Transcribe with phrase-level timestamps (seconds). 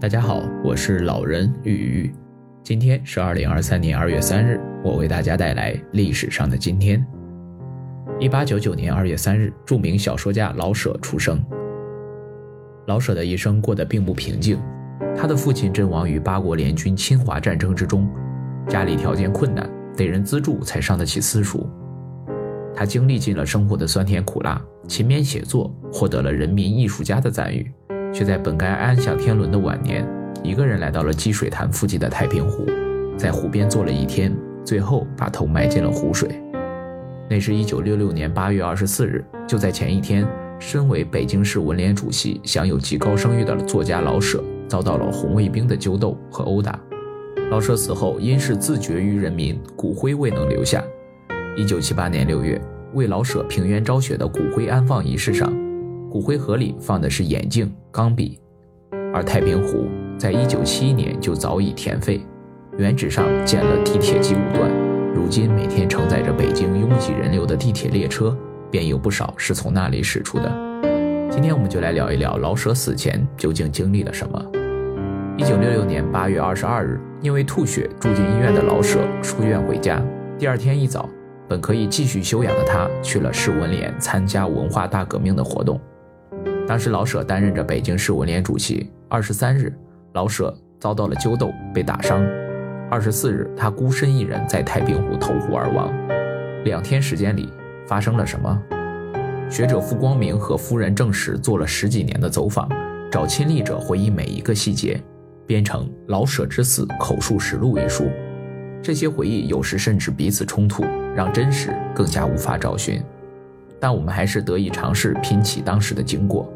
[0.00, 2.14] 大家好，我是老人玉玉。
[2.62, 7.04] 今天是二零二三年二月三日，我为大家带来历史上的今天。
[8.18, 11.42] 一八九九年二月三日，著名小说家老舍出生。
[12.86, 14.60] 老舍的一生过得并不平静，
[15.16, 18.06] 他的父亲阵亡于八国联军侵华战争之中，
[18.68, 21.66] 家里条件困难，得人资助才上得起私塾。
[22.74, 27.72] 他经历尽了生活的酸甜苦辣，勤勉写作，获得了人民艺术家的赞誉。
[28.14, 30.06] 却在本该安享天伦的晚年，
[30.44, 32.64] 一个人来到了积水潭附近的太平湖，
[33.18, 34.32] 在湖边坐了一天，
[34.64, 36.40] 最后把头埋进了湖水。
[37.28, 40.24] 那是一九六六年八月二十四日，就在前一天，
[40.60, 46.78] 身为北京市文联主席、享有极高声誉的作家老舍，遭到了红卫兵的揪斗和殴打。
[47.50, 50.80] 老舍死后，因是自绝于人民，骨灰未能留下。
[51.56, 52.60] 一九七八年六月，
[52.92, 55.52] 为老舍平原昭雪的骨灰安放仪式上。
[56.14, 58.38] 骨灰盒里放的是眼镜、钢笔，
[59.12, 62.24] 而太平湖在一九七一年就早已填废，
[62.78, 64.70] 原址上建了地铁机五段，
[65.12, 68.32] 如今每天承载着北京拥挤人流的地铁列车，
[68.70, 70.48] 便有不少是从那里驶出的。
[71.32, 74.40] 今天我们就来聊一聊老舍死前究竟经历了什么。
[75.36, 80.00] 一九六六年八月二十二日，因为吐血住进医院的老舍出院回家，
[80.38, 81.08] 第二天一早，
[81.48, 85.80] 本可以继续休养的他去了市文联参加文化大革命的活动。
[86.66, 88.90] 当时老舍担任着北京市文联主席。
[89.08, 89.72] 二十三日，
[90.14, 92.24] 老舍遭到了揪斗，被打伤。
[92.90, 95.92] 二十四日，他孤身一人在太平湖投湖而亡。
[96.64, 97.48] 两天时间里
[97.86, 98.60] 发生了什么？
[99.50, 102.68] 学者傅光明和夫人郑石做了十几年的走访，
[103.10, 105.00] 找亲历者回忆每一个细节，
[105.46, 108.10] 编成《老舍之死口述实录》一书。
[108.82, 110.82] 这些回忆有时甚至彼此冲突，
[111.14, 113.02] 让真实更加无法找寻。
[113.84, 116.50] 但我们还是得以尝试拼起当时的经过。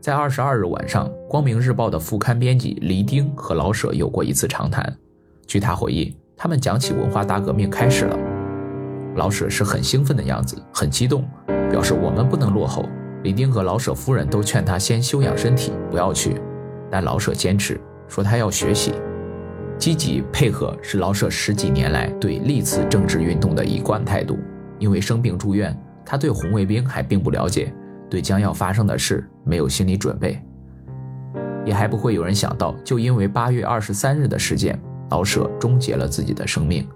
[0.00, 4.90] 在二十二日晚上，《光明日报》的副刊编辑黎丁和老舍有过一次长谈。
[5.46, 8.16] 据他回忆，他们讲起文化大革命开始了，
[9.16, 11.28] 老舍是很兴奋的样子，很激动，
[11.70, 12.86] 表示我们不能落后。
[13.22, 16.40] 李丁和老舍夫人都劝他先休养身体，不要去，
[16.90, 18.94] 但老舍坚持说他要学习。
[19.76, 24.38] 积极配合是老舍十几年来对历次政治运动的一贯态度。
[24.78, 25.78] 因为生病住院。
[26.10, 27.70] 他对红卫兵还并不了解，
[28.08, 30.42] 对将要发生的事没有心理准备，
[31.66, 34.80] 也还不会有人想到，就因为八月二十三日的事件，
[35.10, 36.88] 老舍终结了自己的生命。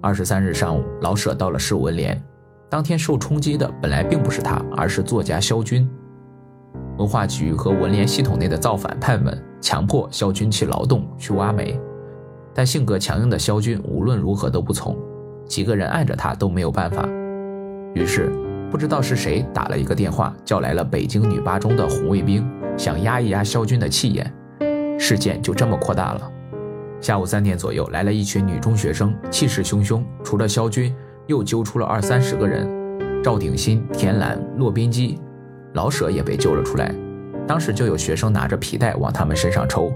[0.00, 2.20] 二十三日上午，老舍到了市文联，
[2.68, 5.88] 当天受冲击的本来并不是他，而是作家萧军。
[6.98, 11.80] 文化局和文联系统内的造反派们强迫萧军去劳动去挖煤，
[12.52, 14.98] 但性格强硬的萧军无论如何都不从，
[15.46, 17.08] 几个人按着他都没有办法。
[17.96, 18.30] 于是，
[18.70, 22.46] 不知道是谁打了一个电话，叫来了北京女八中的红卫兵，
[22.76, 24.30] 想压一压肖军的气焰。
[24.98, 26.30] 事件就这么扩大了。
[27.00, 30.04] 下午三点左右，来了一群女中学生，气势汹汹。
[30.22, 30.94] 除了肖军，
[31.26, 32.68] 又揪出了二三十个人：
[33.24, 35.18] 赵鼎新、田兰、骆宾基，
[35.72, 36.94] 老舍也被揪了出来。
[37.46, 39.90] 当时就有学生拿着皮带往他们身上抽。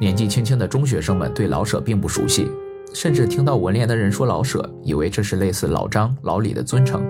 [0.00, 2.50] 年纪轻轻的中学生们对老舍并不熟悉。
[2.92, 7.02] 甚至听到文联的人说老舍，以为这是类似老张、老李的尊称。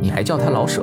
[0.00, 0.82] 你还叫他老舍？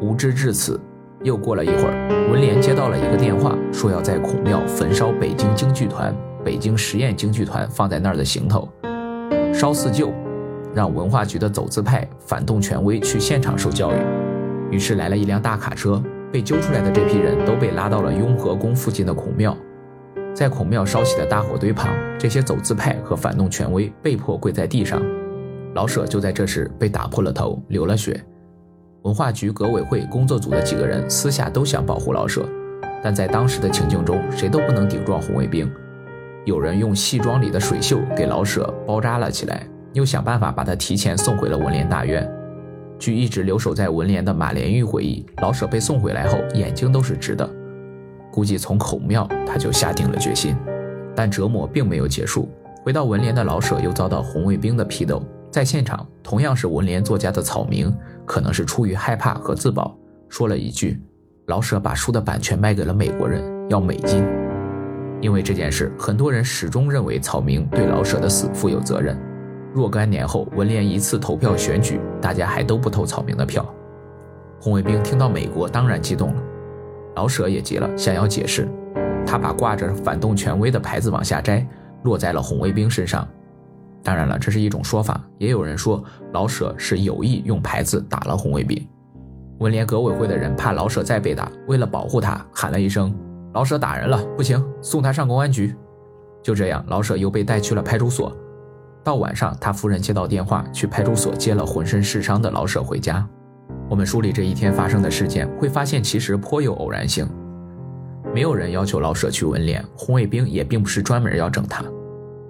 [0.00, 0.80] 无知至此。
[1.22, 6.12] 又过了一会儿，文联接到了一个电话，说要在孔庙焚烧北京京剧团、
[6.44, 8.68] 北京实验京剧团放在那儿的行头，
[9.54, 10.12] 烧四旧，
[10.74, 13.96] 让文化局的走资派、反动权威去现场受教育。
[14.72, 16.02] 于是来了一辆大卡车，
[16.32, 19.56] 被揪出来的这批人都被拉到了雍和宫附近的孔庙。
[20.34, 25.02] 在孔庙烧起的大火堆旁，这些走资派和反动权威被迫跪在地上。
[25.74, 28.22] 老舍就在这时被打破了头，流了血。
[29.02, 32.48] 文化局革委会工作组的几个人私下都想保护老舍，
[33.02, 35.70] 但在当时的情境中，谁都不能顶撞红卫兵。
[36.44, 42.30] 有人用戏装里的水袖给老舍包扎了起来，又想办法把他提前送回了文联大院。
[42.98, 47.48] 据一直留守在文联的马连玉回忆，老舍被送回来后，眼睛都是直的。
[48.32, 50.56] 估计从孔庙他就下定了决心，
[51.14, 52.48] 但折磨并没有结束。
[52.82, 57.94] 回到文联的老舍又遭到红卫兵的批斗，在现场同样是文联作家的草明，
[58.26, 59.94] 可能是出于害怕和自保，
[60.28, 61.00] 说了一句
[61.46, 64.24] ：“老舍把书的版权卖给了美国人，要美金。”
[65.20, 69.16] 因为这件事，很多人始终认为草明对老舍的死负有责任。
[69.72, 73.64] 若干年后，文联一次投票选举，大家还都不投草明的票。
[74.60, 76.42] 红卫兵听到美国，当然激动了。
[77.14, 78.68] 老舍也急了，想要解释，
[79.26, 81.66] 他把挂着反动权威的牌子往下摘，
[82.04, 83.26] 落在了红卫兵身上。
[84.02, 88.86] 当然了，这是一种说法，也有人说老舍是有意用牌子打了红卫兵。
[89.58, 93.14] 文联革委会的人怕老舍再被打，为了保护他，喊了一声
[93.54, 95.72] ：“老舍打人了，不行，送他上公安局。
[96.42, 98.36] 就这样，老舍又被带去了派出所。
[99.04, 103.24] 到晚上，他夫人接到电话，去派出所接了浑身是伤的老舍回家。
[103.88, 107.28] 我们梳理这一天发生的事件，会发现其实颇有偶然性。
[108.34, 111.84] 没有人要求老舍去文联，红卫兵也并不是专门要整他。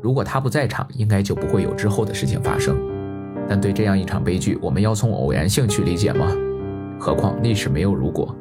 [0.01, 2.77] 如果他不在场，应该就不会有之后的事情发生。
[3.49, 6.29] 但对这样一场悲剧，我们要从偶然性去理解吗？
[7.01, 8.37] 何况历史没有如果。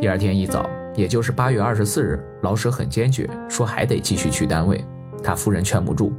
[0.00, 4.84] 第二天一早，也就是八月二十四日，老舍很坚决，说还得继续去单位。
[5.22, 6.12] 他夫人劝不住。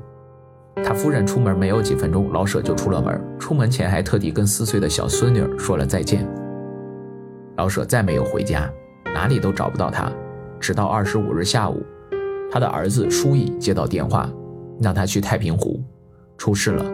[0.78, 3.22] 他夫人出门没有几分钟，老舍就出了门。
[3.38, 6.28] 出门前还特地跟四岁的小孙女说了再见。
[7.58, 8.72] 老舍再没有回家，
[9.14, 10.12] 哪里都找不到他。
[10.60, 11.84] 直到二十五日下午，
[12.52, 14.30] 他的儿子舒毅接到电话，
[14.82, 15.82] 让他去太平湖，
[16.38, 16.86] 出事了。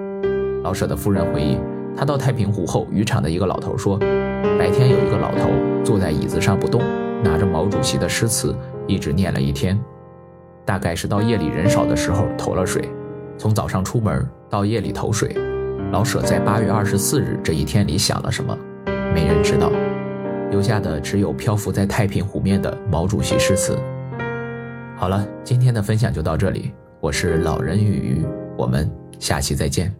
[0.63, 1.57] 老舍的夫人回忆，
[1.95, 3.97] 他到太平湖后，渔场的一个老头说，
[4.57, 5.49] 白天有一个老头
[5.83, 6.81] 坐在椅子上不动，
[7.23, 8.55] 拿着毛主席的诗词，
[8.87, 9.79] 一直念了一天。
[10.65, 12.89] 大概是到夜里人少的时候投了水。
[13.37, 15.35] 从早上出门到夜里投水，
[15.91, 18.57] 老舍在八月二十四日这一天里想了什么？
[19.13, 19.71] 没人知道，
[20.49, 23.77] 留下的只有漂浮在太平湖面的毛主席诗词。
[24.95, 28.25] 好了，今天的分享就到这里，我是老人与鱼，
[28.57, 28.89] 我们
[29.19, 29.93] 下期再见。